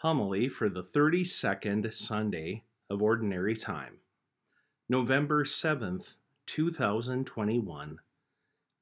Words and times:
Homily 0.00 0.50
for 0.50 0.68
the 0.68 0.82
32nd 0.82 1.90
Sunday 1.94 2.64
of 2.90 3.00
Ordinary 3.00 3.56
Time, 3.56 3.94
November 4.90 5.42
7th, 5.42 6.16
2021, 6.44 7.98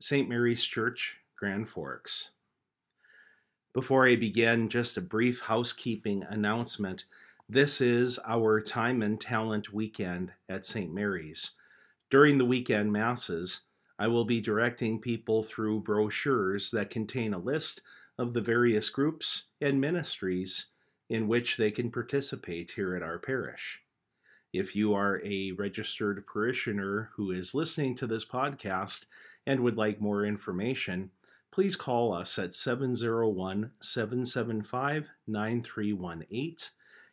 St. 0.01 0.29
Mary's 0.29 0.65
Church, 0.65 1.21
Grand 1.37 1.69
Forks. 1.69 2.31
Before 3.73 4.09
I 4.09 4.17
begin, 4.17 4.69
just 4.69 4.97
a 4.97 5.01
brief 5.01 5.43
housekeeping 5.43 6.25
announcement. 6.29 7.05
This 7.49 7.81
is 7.81 8.19
our 8.27 8.61
Time 8.61 9.01
and 9.01 9.21
Talent 9.21 9.73
weekend 9.73 10.33
at 10.49 10.67
St. 10.67 10.93
Mary's. 10.93 11.53
During 12.11 12.39
the 12.39 12.45
weekend 12.45 12.93
masses, 12.93 13.61
I 14.01 14.09
will 14.09 14.25
be 14.25 14.41
directing 14.41 15.01
people 15.01 15.45
through 15.45 15.83
brochures 15.83 16.73
that 16.73 16.91
contain 16.91 17.35
a 17.35 17.39
list 17.39 17.83
of 18.19 18.35
the 18.35 18.41
various 18.41 18.89
groups 18.89 19.45
and 19.61 19.81
ministries 19.81 20.71
in 21.09 21.29
which 21.29 21.57
they 21.57 21.71
can 21.71 21.91
participate 21.91 22.73
here 22.73 22.95
at 22.95 23.03
our 23.03 23.19
parish. 23.19 23.83
If 24.53 24.77
you 24.77 24.95
are 24.95 25.21
a 25.25 25.53
registered 25.53 26.25
parishioner 26.27 27.11
who 27.17 27.31
is 27.31 27.55
listening 27.55 27.97
to 27.97 28.07
this 28.07 28.25
podcast 28.25 29.07
and 29.47 29.61
would 29.61 29.77
like 29.77 30.01
more 30.01 30.25
information, 30.25 31.11
please 31.53 31.77
call 31.77 32.13
us 32.13 32.39
at 32.39 32.55
701 32.55 33.73
775 33.81 35.09
9318 35.27 36.57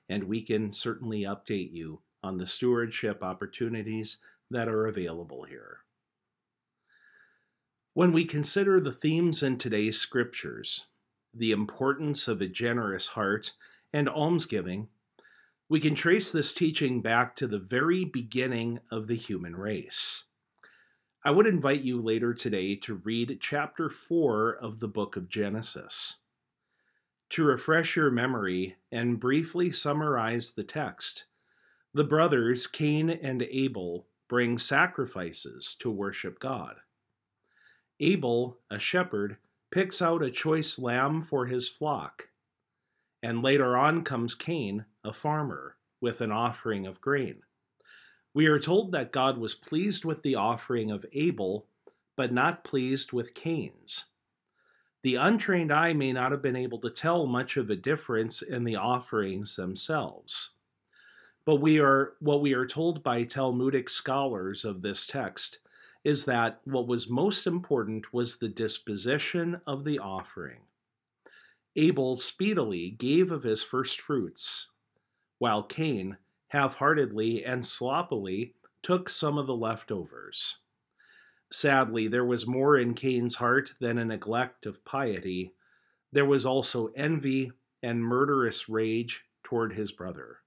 and 0.09 0.25
we 0.25 0.41
can 0.41 0.73
certainly 0.73 1.21
update 1.21 1.71
you 1.71 2.01
on 2.23 2.37
the 2.37 2.45
stewardship 2.45 3.23
opportunities 3.23 4.19
that 4.49 4.67
are 4.67 4.85
available 4.85 5.43
here. 5.43 5.77
When 7.93 8.11
we 8.11 8.25
consider 8.25 8.79
the 8.79 8.91
themes 8.91 9.41
in 9.41 9.57
today's 9.57 9.99
scriptures, 9.99 10.87
the 11.33 11.51
importance 11.51 12.27
of 12.27 12.41
a 12.41 12.47
generous 12.47 13.07
heart 13.09 13.53
and 13.93 14.07
almsgiving, 14.07 14.87
we 15.69 15.79
can 15.79 15.95
trace 15.95 16.31
this 16.31 16.53
teaching 16.53 17.01
back 17.01 17.35
to 17.37 17.47
the 17.47 17.59
very 17.59 18.03
beginning 18.03 18.79
of 18.91 19.07
the 19.07 19.15
human 19.15 19.55
race. 19.55 20.25
I 21.23 21.31
would 21.31 21.47
invite 21.47 21.81
you 21.83 22.01
later 22.01 22.33
today 22.33 22.75
to 22.77 22.95
read 22.95 23.37
chapter 23.39 23.89
4 23.89 24.55
of 24.55 24.79
the 24.79 24.87
book 24.87 25.15
of 25.15 25.29
Genesis. 25.29 26.17
To 27.29 27.43
refresh 27.45 27.95
your 27.95 28.11
memory 28.11 28.75
and 28.91 29.19
briefly 29.19 29.71
summarize 29.71 30.51
the 30.51 30.63
text, 30.63 31.25
the 31.93 32.03
brothers 32.03 32.67
Cain 32.67 33.09
and 33.09 33.43
Abel 33.43 34.07
bring 34.27 34.57
sacrifices 34.57 35.75
to 35.79 35.89
worship 35.91 36.39
God. 36.39 36.77
Abel, 37.99 38.57
a 38.69 38.79
shepherd, 38.79 39.37
picks 39.69 40.01
out 40.01 40.23
a 40.23 40.31
choice 40.31 40.79
lamb 40.79 41.21
for 41.21 41.45
his 41.45 41.69
flock 41.69 42.29
and 43.23 43.43
later 43.43 43.77
on 43.77 44.03
comes 44.03 44.35
Cain, 44.35 44.85
a 45.03 45.13
farmer, 45.13 45.77
with 45.99 46.21
an 46.21 46.31
offering 46.31 46.87
of 46.87 47.01
grain. 47.01 47.41
We 48.33 48.47
are 48.47 48.59
told 48.59 48.91
that 48.91 49.11
God 49.11 49.37
was 49.37 49.53
pleased 49.53 50.05
with 50.05 50.23
the 50.23 50.35
offering 50.35 50.89
of 50.89 51.05
Abel, 51.13 51.67
but 52.15 52.33
not 52.33 52.63
pleased 52.63 53.11
with 53.11 53.33
Cain's. 53.33 54.05
The 55.03 55.15
untrained 55.15 55.71
eye 55.71 55.93
may 55.93 56.13
not 56.13 56.31
have 56.31 56.41
been 56.41 56.55
able 56.55 56.79
to 56.79 56.89
tell 56.89 57.25
much 57.25 57.57
of 57.57 57.69
a 57.69 57.75
difference 57.75 58.41
in 58.41 58.63
the 58.63 58.75
offerings 58.75 59.55
themselves. 59.55 60.51
But 61.43 61.55
we 61.55 61.79
are 61.79 62.13
what 62.19 62.41
we 62.41 62.53
are 62.53 62.67
told 62.67 63.01
by 63.01 63.23
Talmudic 63.23 63.89
scholars 63.89 64.63
of 64.63 64.81
this 64.81 65.07
text 65.07 65.57
is 66.03 66.25
that 66.25 66.61
what 66.65 66.87
was 66.87 67.09
most 67.09 67.47
important 67.47 68.13
was 68.13 68.37
the 68.37 68.47
disposition 68.47 69.59
of 69.65 69.83
the 69.83 69.99
offering. 69.99 70.61
Abel 71.75 72.15
speedily 72.15 72.89
gave 72.91 73.31
of 73.31 73.43
his 73.43 73.63
first 73.63 74.01
fruits, 74.01 74.67
while 75.39 75.63
Cain 75.63 76.17
half 76.49 76.75
heartedly 76.75 77.45
and 77.45 77.65
sloppily 77.65 78.55
took 78.83 79.09
some 79.09 79.37
of 79.37 79.47
the 79.47 79.55
leftovers. 79.55 80.57
Sadly, 81.51 82.07
there 82.07 82.25
was 82.25 82.47
more 82.47 82.77
in 82.77 82.93
Cain's 82.93 83.35
heart 83.35 83.73
than 83.79 83.97
a 83.97 84.05
neglect 84.05 84.65
of 84.65 84.83
piety. 84.83 85.53
There 86.11 86.25
was 86.25 86.45
also 86.45 86.87
envy 86.95 87.51
and 87.81 88.03
murderous 88.03 88.67
rage 88.67 89.23
toward 89.43 89.73
his 89.73 89.91
brother. 89.91 90.37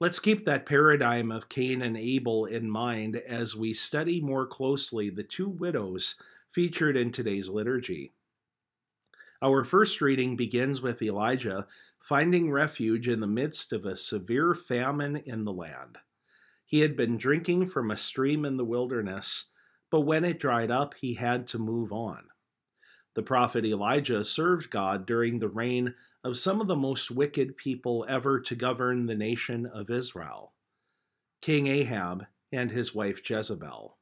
Let's 0.00 0.20
keep 0.20 0.44
that 0.44 0.66
paradigm 0.66 1.32
of 1.32 1.48
Cain 1.48 1.82
and 1.82 1.96
Abel 1.96 2.46
in 2.46 2.70
mind 2.70 3.16
as 3.16 3.56
we 3.56 3.74
study 3.74 4.20
more 4.20 4.46
closely 4.46 5.10
the 5.10 5.24
two 5.24 5.48
widows 5.48 6.14
featured 6.52 6.96
in 6.96 7.10
today's 7.10 7.48
liturgy. 7.48 8.12
Our 9.40 9.62
first 9.62 10.00
reading 10.00 10.34
begins 10.34 10.82
with 10.82 11.00
Elijah 11.00 11.68
finding 12.00 12.50
refuge 12.50 13.06
in 13.06 13.20
the 13.20 13.26
midst 13.26 13.72
of 13.72 13.84
a 13.84 13.94
severe 13.94 14.54
famine 14.54 15.16
in 15.16 15.44
the 15.44 15.52
land. 15.52 15.98
He 16.64 16.80
had 16.80 16.96
been 16.96 17.16
drinking 17.16 17.66
from 17.66 17.90
a 17.90 17.96
stream 17.96 18.44
in 18.44 18.56
the 18.56 18.64
wilderness, 18.64 19.50
but 19.90 20.00
when 20.00 20.24
it 20.24 20.40
dried 20.40 20.70
up, 20.70 20.94
he 20.94 21.14
had 21.14 21.46
to 21.48 21.58
move 21.58 21.92
on. 21.92 22.24
The 23.14 23.22
prophet 23.22 23.64
Elijah 23.64 24.24
served 24.24 24.70
God 24.70 25.06
during 25.06 25.38
the 25.38 25.48
reign 25.48 25.94
of 26.24 26.38
some 26.38 26.60
of 26.60 26.66
the 26.66 26.76
most 26.76 27.10
wicked 27.10 27.56
people 27.56 28.06
ever 28.08 28.40
to 28.40 28.54
govern 28.56 29.06
the 29.06 29.14
nation 29.14 29.66
of 29.66 29.90
Israel 29.90 30.52
King 31.40 31.68
Ahab 31.68 32.26
and 32.50 32.70
his 32.70 32.94
wife 32.94 33.28
Jezebel. 33.28 33.97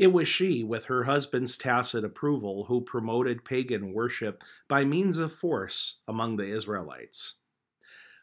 It 0.00 0.14
was 0.14 0.28
she, 0.28 0.64
with 0.64 0.86
her 0.86 1.04
husband's 1.04 1.58
tacit 1.58 2.04
approval, 2.04 2.64
who 2.64 2.80
promoted 2.80 3.44
pagan 3.44 3.92
worship 3.92 4.42
by 4.66 4.82
means 4.82 5.18
of 5.18 5.34
force 5.34 5.98
among 6.08 6.38
the 6.38 6.56
Israelites. 6.56 7.34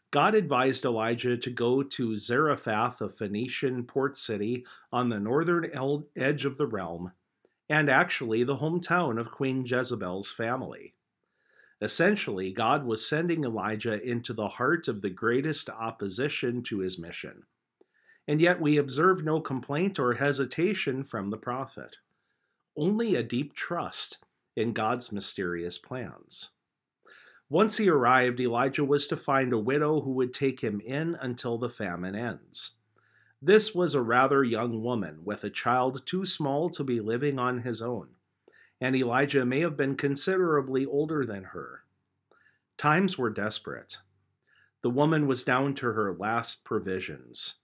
God 0.10 0.34
advised 0.34 0.86
Elijah 0.86 1.38
to 1.38 1.50
go 1.52 1.84
to 1.84 2.18
Zarephath, 2.18 3.00
a 3.00 3.10
Phoenician 3.10 3.84
port 3.84 4.18
city 4.18 4.66
on 4.92 5.10
the 5.10 5.20
northern 5.20 5.70
edge 6.16 6.46
of 6.46 6.58
the 6.58 6.66
realm, 6.66 7.12
and 7.70 7.92
actually 7.92 8.44
the 8.44 8.58
hometown 8.58 9.20
of 9.20 9.30
Queen 9.30 9.64
Jezebel's 9.64 10.32
family. 10.32 10.96
Essentially, 11.80 12.52
God 12.52 12.88
was 12.88 13.08
sending 13.08 13.44
Elijah 13.44 14.02
into 14.02 14.34
the 14.34 14.48
heart 14.48 14.88
of 14.88 15.04
the 15.04 15.12
greatest 15.12 15.70
opposition 15.70 16.64
to 16.64 16.80
his 16.80 16.98
mission 16.98 17.44
and 18.28 18.42
yet 18.42 18.60
we 18.60 18.78
observe 18.78 19.24
no 19.24 19.40
complaint 19.40 19.98
or 19.98 20.16
hesitation 20.16 21.04
from 21.04 21.30
the 21.30 21.38
prophet, 21.38 21.98
only 22.76 23.16
a 23.16 23.24
deep 23.24 23.54
trust 23.54 24.18
in 24.56 24.74
God's 24.74 25.12
mysterious 25.12 25.78
plans. 25.78 26.50
Once 27.50 27.78
he 27.78 27.90
arrived, 27.90 28.42
Elijah 28.42 28.84
was 28.84 29.08
to 29.08 29.16
find 29.16 29.54
a 29.54 29.58
widow 29.58 30.02
who 30.02 30.12
would 30.12 30.34
take 30.34 30.60
him 30.60 30.82
in 30.82 31.16
until 31.22 31.58
the 31.58 31.70
famine 31.70 32.16
ends. 32.16 32.74
This 33.42 33.74
was 33.74 33.94
a 33.94 34.02
rather 34.02 34.44
young 34.44 34.84
woman 34.84 35.22
with 35.24 35.44
a 35.46 35.50
child 35.50 36.06
too 36.06 36.26
small 36.26 36.70
to 36.70 36.84
be 36.84 37.00
living 37.00 37.40
on 37.40 37.60
his 37.62 37.82
own, 37.82 38.10
and 38.82 38.96
Elijah 38.96 39.46
may 39.46 39.62
have 39.62 39.78
been 39.78 39.96
considerably 39.96 40.86
older 40.86 41.26
than 41.26 41.46
her. 41.46 41.84
Times 42.78 43.18
were 43.18 43.30
desperate. 43.30 44.00
The 44.82 44.90
woman 44.90 45.28
was 45.28 45.44
down 45.44 45.76
to 45.76 45.94
her 45.94 46.14
last 46.14 46.66
provisions 46.66 47.60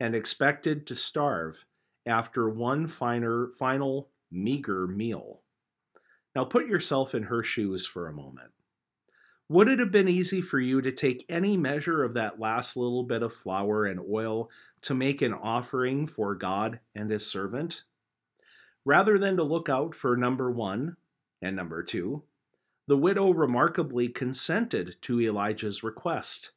and 0.00 0.14
expected 0.14 0.86
to 0.86 0.94
starve 0.94 1.64
after 2.06 2.48
one 2.48 2.86
finer, 2.86 3.48
final 3.48 4.10
meager 4.30 4.86
meal. 4.86 5.42
Now 6.34 6.44
put 6.44 6.66
yourself 6.66 7.14
in 7.14 7.24
her 7.24 7.42
shoes 7.42 7.86
for 7.86 8.06
a 8.06 8.12
moment. 8.12 8.52
Would 9.48 9.68
it 9.68 9.78
have 9.78 9.90
been 9.90 10.08
easy 10.08 10.42
for 10.42 10.60
you 10.60 10.82
to 10.82 10.92
take 10.92 11.24
any 11.28 11.56
measure 11.56 12.04
of 12.04 12.14
that 12.14 12.38
last 12.38 12.76
little 12.76 13.02
bit 13.02 13.22
of 13.22 13.32
flour 13.32 13.86
and 13.86 13.98
oil 13.98 14.50
to 14.82 14.94
make 14.94 15.22
an 15.22 15.32
offering 15.32 16.06
for 16.06 16.34
God 16.34 16.80
and 16.94 17.10
His 17.10 17.26
servant? 17.26 17.84
Rather 18.84 19.18
than 19.18 19.36
to 19.36 19.42
look 19.42 19.68
out 19.68 19.94
for 19.94 20.16
number 20.16 20.50
one 20.50 20.96
and 21.40 21.56
number 21.56 21.82
two, 21.82 22.24
the 22.88 22.96
widow 22.96 23.30
remarkably 23.30 24.08
consented 24.08 24.96
to 25.02 25.20
Elijah's 25.20 25.82
request, 25.82 26.52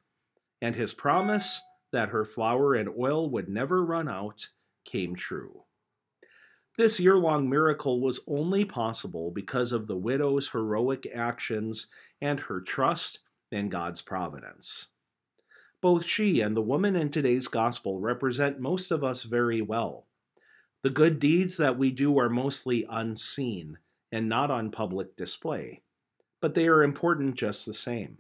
and 0.62 0.76
his 0.76 0.94
promise 0.94 1.62
that 1.92 2.10
her 2.10 2.26
flour 2.26 2.76
and 2.76 2.90
oil 2.98 3.30
would 3.30 3.50
never 3.50 3.84
run 3.84 4.08
out 4.08 4.48
came 4.86 5.16
true. 5.16 5.64
This 6.78 7.00
year 7.00 7.18
long 7.18 7.50
miracle 7.50 8.00
was 8.00 8.22
only 8.28 8.64
possible 8.64 9.30
because 9.30 9.72
of 9.72 9.88
the 9.88 9.98
widow's 9.98 10.50
heroic 10.50 11.06
actions 11.14 11.88
and 12.22 12.40
her 12.40 12.62
trust 12.62 13.20
in 13.52 13.70
God's 13.70 14.02
providence. 14.02 14.90
Both 15.82 16.06
she 16.06 16.42
and 16.42 16.56
the 16.56 16.62
woman 16.62 16.96
in 16.96 17.10
today's 17.10 17.48
gospel 17.48 18.00
represent 18.00 18.60
most 18.60 18.92
of 18.92 19.04
us 19.04 19.24
very 19.24 19.62
well. 19.62 20.06
The 20.84 20.90
good 20.90 21.20
deeds 21.20 21.58
that 21.58 21.78
we 21.78 21.92
do 21.92 22.18
are 22.18 22.30
mostly 22.30 22.86
unseen 22.90 23.78
and 24.12 24.30
not 24.30 24.50
on 24.50 24.72
public 24.72 25.16
display, 25.16 25.82
but 26.40 26.54
they 26.54 26.68
are 26.68 26.84
important 26.84 27.36
just 27.36 27.66
the 27.66 27.74
same. 27.74 28.20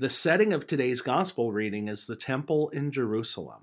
The 0.00 0.10
setting 0.10 0.52
of 0.52 0.64
today's 0.64 1.02
gospel 1.02 1.50
reading 1.50 1.88
is 1.88 2.06
the 2.06 2.14
temple 2.14 2.68
in 2.68 2.92
Jerusalem. 2.92 3.62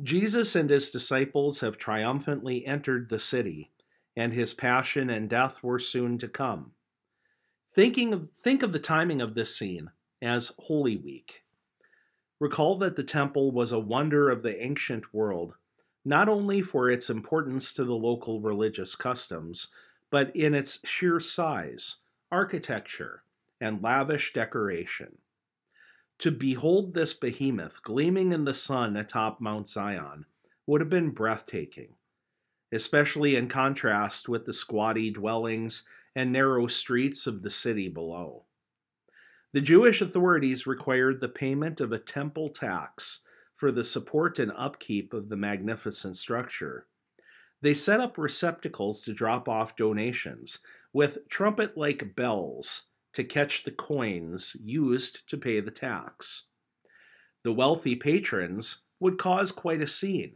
Jesus 0.00 0.54
and 0.54 0.70
his 0.70 0.90
disciples 0.90 1.58
have 1.58 1.76
triumphantly 1.76 2.64
entered 2.64 3.08
the 3.08 3.18
city, 3.18 3.72
and 4.16 4.32
his 4.32 4.54
passion 4.54 5.10
and 5.10 5.28
death 5.28 5.60
were 5.60 5.80
soon 5.80 6.18
to 6.18 6.28
come. 6.28 6.70
Thinking 7.74 8.12
of, 8.12 8.28
think 8.44 8.62
of 8.62 8.72
the 8.72 8.78
timing 8.78 9.20
of 9.20 9.34
this 9.34 9.56
scene. 9.56 9.90
as 10.22 10.52
Holy 10.56 10.96
Week. 10.96 11.42
Recall 12.38 12.78
that 12.78 12.94
the 12.94 13.02
temple 13.02 13.50
was 13.50 13.72
a 13.72 13.80
wonder 13.80 14.30
of 14.30 14.44
the 14.44 14.62
ancient 14.62 15.12
world, 15.12 15.54
not 16.04 16.28
only 16.28 16.62
for 16.62 16.88
its 16.88 17.10
importance 17.10 17.72
to 17.72 17.84
the 17.84 17.96
local 17.96 18.40
religious 18.40 18.94
customs, 18.94 19.66
but 20.10 20.34
in 20.36 20.54
its 20.54 20.78
sheer 20.86 21.18
size, 21.18 21.96
architecture, 22.30 23.24
and 23.60 23.82
lavish 23.82 24.32
decoration. 24.32 25.18
To 26.20 26.30
behold 26.30 26.94
this 26.94 27.12
behemoth 27.12 27.82
gleaming 27.82 28.32
in 28.32 28.44
the 28.44 28.54
sun 28.54 28.96
atop 28.96 29.40
Mount 29.40 29.68
Zion 29.68 30.26
would 30.66 30.80
have 30.80 30.90
been 30.90 31.10
breathtaking, 31.10 31.94
especially 32.72 33.36
in 33.36 33.48
contrast 33.48 34.28
with 34.28 34.46
the 34.46 34.52
squatty 34.52 35.10
dwellings 35.10 35.86
and 36.14 36.32
narrow 36.32 36.66
streets 36.66 37.26
of 37.26 37.42
the 37.42 37.50
city 37.50 37.88
below. 37.88 38.44
The 39.52 39.60
Jewish 39.60 40.00
authorities 40.00 40.66
required 40.66 41.20
the 41.20 41.28
payment 41.28 41.80
of 41.80 41.92
a 41.92 41.98
temple 41.98 42.48
tax 42.48 43.24
for 43.56 43.70
the 43.70 43.84
support 43.84 44.38
and 44.38 44.52
upkeep 44.56 45.12
of 45.12 45.28
the 45.28 45.36
magnificent 45.36 46.16
structure. 46.16 46.86
They 47.60 47.74
set 47.74 48.00
up 48.00 48.18
receptacles 48.18 49.02
to 49.02 49.14
drop 49.14 49.48
off 49.48 49.76
donations 49.76 50.58
with 50.92 51.28
trumpet 51.28 51.76
like 51.76 52.14
bells 52.14 52.82
to 53.14 53.24
catch 53.24 53.64
the 53.64 53.70
coins 53.70 54.56
used 54.62 55.26
to 55.28 55.36
pay 55.36 55.60
the 55.60 55.70
tax. 55.70 56.46
The 57.42 57.52
wealthy 57.52 57.96
patrons 57.96 58.82
would 59.00 59.18
cause 59.18 59.52
quite 59.52 59.82
a 59.82 59.86
scene 59.86 60.34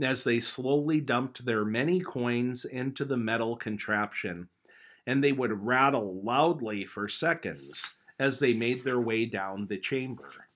as 0.00 0.24
they 0.24 0.40
slowly 0.40 1.00
dumped 1.00 1.44
their 1.44 1.64
many 1.64 2.00
coins 2.00 2.64
into 2.64 3.04
the 3.04 3.16
metal 3.16 3.56
contraption, 3.56 4.48
and 5.06 5.22
they 5.22 5.32
would 5.32 5.64
rattle 5.64 6.22
loudly 6.22 6.84
for 6.84 7.08
seconds 7.08 7.94
as 8.18 8.38
they 8.38 8.52
made 8.52 8.84
their 8.84 9.00
way 9.00 9.24
down 9.24 9.66
the 9.66 9.78
chamber. 9.78 10.46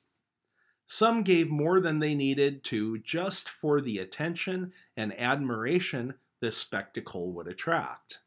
Some 0.87 1.23
gave 1.23 1.49
more 1.49 1.81
than 1.81 2.01
they 2.01 2.15
needed 2.15 2.65
to 2.65 2.99
just 2.99 3.49
for 3.49 3.81
the 3.81 3.99
attention 3.99 4.73
and 4.97 5.19
admiration 5.19 6.15
this 6.41 6.57
spectacle 6.57 7.33
would 7.33 7.49
attract. 7.49 8.19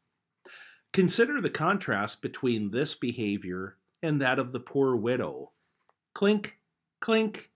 Consider 0.92 1.40
the 1.40 1.50
contrast 1.50 2.22
between 2.22 2.70
this 2.70 2.94
behavior 2.94 3.76
and 4.02 4.20
that 4.20 4.38
of 4.38 4.52
the 4.52 4.60
poor 4.60 4.96
widow. 4.96 5.52
Clink, 6.14 6.58
clink, 7.00 7.50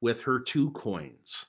with 0.00 0.22
her 0.22 0.38
two 0.38 0.70
coins. 0.70 1.46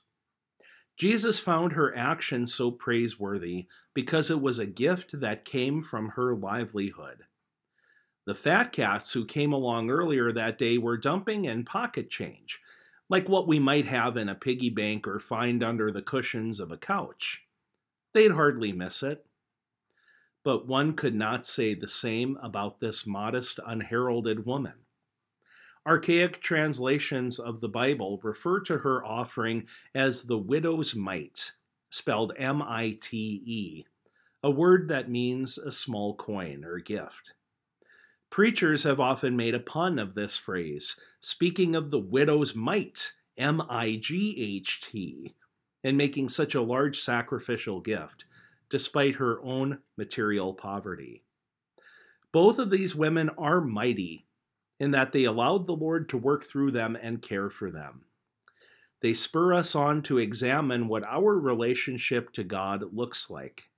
Jesus 0.96 1.40
found 1.40 1.72
her 1.72 1.96
action 1.96 2.46
so 2.46 2.70
praiseworthy 2.70 3.66
because 3.94 4.30
it 4.30 4.40
was 4.40 4.58
a 4.58 4.66
gift 4.66 5.20
that 5.20 5.44
came 5.44 5.82
from 5.82 6.10
her 6.10 6.34
livelihood. 6.34 7.24
The 8.26 8.34
fat 8.34 8.72
cats 8.72 9.12
who 9.12 9.26
came 9.26 9.52
along 9.52 9.90
earlier 9.90 10.32
that 10.32 10.58
day 10.58 10.78
were 10.78 10.96
dumping 10.96 11.44
in 11.44 11.64
pocket 11.64 12.08
change, 12.08 12.60
like 13.10 13.28
what 13.28 13.46
we 13.46 13.58
might 13.58 13.86
have 13.86 14.16
in 14.16 14.28
a 14.28 14.34
piggy 14.34 14.70
bank 14.70 15.06
or 15.06 15.18
find 15.18 15.62
under 15.62 15.90
the 15.90 16.00
cushions 16.00 16.58
of 16.60 16.70
a 16.70 16.78
couch. 16.78 17.44
They'd 18.14 18.32
hardly 18.32 18.72
miss 18.72 19.02
it 19.02 19.26
but 20.44 20.66
one 20.66 20.92
could 20.92 21.14
not 21.14 21.46
say 21.46 21.74
the 21.74 21.88
same 21.88 22.38
about 22.42 22.78
this 22.78 23.06
modest, 23.06 23.58
unheralded 23.66 24.44
woman. 24.46 24.74
Archaic 25.86 26.40
translations 26.40 27.38
of 27.38 27.60
the 27.60 27.68
Bible 27.68 28.20
refer 28.22 28.60
to 28.60 28.78
her 28.78 29.04
offering 29.04 29.66
as 29.94 30.22
the 30.22 30.38
widow's 30.38 30.94
mite, 30.94 31.52
spelled 31.90 32.32
M 32.38 32.62
I 32.62 32.96
T 33.00 33.42
E, 33.44 33.84
a 34.42 34.50
word 34.50 34.88
that 34.88 35.10
means 35.10 35.58
a 35.58 35.72
small 35.72 36.14
coin 36.14 36.64
or 36.64 36.78
gift. 36.78 37.32
Preachers 38.30 38.82
have 38.82 39.00
often 39.00 39.36
made 39.36 39.54
a 39.54 39.60
pun 39.60 39.98
of 39.98 40.14
this 40.14 40.36
phrase, 40.36 40.98
speaking 41.20 41.74
of 41.74 41.90
the 41.90 41.98
widow's 41.98 42.54
mite, 42.54 43.12
M 43.36 43.62
I 43.68 43.96
G 43.96 44.56
H 44.58 44.80
T, 44.90 45.34
and 45.82 45.96
making 45.96 46.28
such 46.28 46.54
a 46.54 46.62
large 46.62 46.98
sacrificial 46.98 47.80
gift 47.80 48.24
despite 48.70 49.16
her 49.16 49.42
own 49.42 49.78
material 49.96 50.54
poverty. 50.54 51.22
Both 52.32 52.58
of 52.58 52.70
these 52.70 52.94
women 52.94 53.30
are 53.38 53.60
mighty 53.60 54.26
in 54.80 54.90
that 54.90 55.12
they 55.12 55.24
allowed 55.24 55.66
the 55.66 55.76
Lord 55.76 56.08
to 56.08 56.18
work 56.18 56.44
through 56.44 56.72
them 56.72 56.96
and 57.00 57.22
care 57.22 57.48
for 57.48 57.70
them. 57.70 58.04
They 59.00 59.14
spur 59.14 59.54
us 59.54 59.74
on 59.74 60.02
to 60.04 60.18
examine 60.18 60.88
what 60.88 61.06
our 61.06 61.38
relationship 61.38 62.32
to 62.32 62.42
God 62.42 62.92
looks 62.92 63.30
like. 63.30 63.70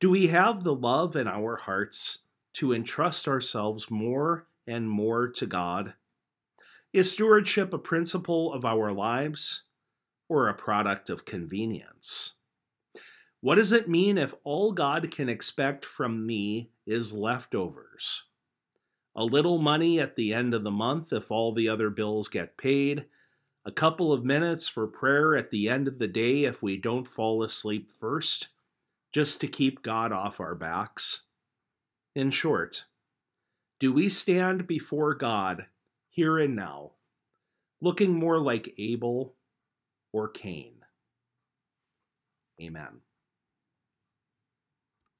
Do 0.00 0.10
we 0.10 0.26
have 0.26 0.64
the 0.64 0.74
love 0.74 1.16
in 1.16 1.26
our 1.26 1.56
hearts 1.56 2.18
to 2.54 2.74
entrust 2.74 3.28
ourselves 3.28 3.90
more 3.90 4.48
and 4.66 4.90
more 4.90 5.28
to 5.28 5.46
God? 5.46 5.94
Is 6.92 7.12
stewardship 7.12 7.72
a 7.72 7.78
principle 7.78 8.52
of 8.52 8.64
our 8.64 8.92
lives 8.92 9.62
or 10.28 10.48
a 10.48 10.54
product 10.54 11.08
of 11.08 11.24
convenience? 11.24 12.34
What 13.46 13.58
does 13.58 13.72
it 13.72 13.88
mean 13.88 14.18
if 14.18 14.34
all 14.42 14.72
God 14.72 15.12
can 15.12 15.28
expect 15.28 15.84
from 15.84 16.26
me 16.26 16.72
is 16.84 17.12
leftovers? 17.12 18.24
A 19.14 19.22
little 19.22 19.58
money 19.58 20.00
at 20.00 20.16
the 20.16 20.34
end 20.34 20.52
of 20.52 20.64
the 20.64 20.72
month 20.72 21.12
if 21.12 21.30
all 21.30 21.52
the 21.52 21.68
other 21.68 21.88
bills 21.88 22.26
get 22.26 22.56
paid, 22.56 23.04
a 23.64 23.70
couple 23.70 24.12
of 24.12 24.24
minutes 24.24 24.66
for 24.66 24.88
prayer 24.88 25.36
at 25.36 25.52
the 25.52 25.68
end 25.68 25.86
of 25.86 26.00
the 26.00 26.08
day 26.08 26.42
if 26.42 26.60
we 26.60 26.76
don't 26.76 27.06
fall 27.06 27.44
asleep 27.44 27.92
first, 27.94 28.48
just 29.12 29.40
to 29.42 29.46
keep 29.46 29.80
God 29.80 30.10
off 30.10 30.40
our 30.40 30.56
backs. 30.56 31.22
In 32.16 32.32
short, 32.32 32.86
do 33.78 33.92
we 33.92 34.08
stand 34.08 34.66
before 34.66 35.14
God 35.14 35.66
here 36.10 36.36
and 36.36 36.56
now, 36.56 36.94
looking 37.80 38.12
more 38.12 38.40
like 38.40 38.74
Abel 38.76 39.36
or 40.12 40.26
Cain? 40.26 40.72
Amen. 42.60 43.02